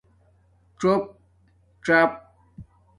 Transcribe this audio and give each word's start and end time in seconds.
څݸپ 0.79 1.03
چھاپ 1.85 2.11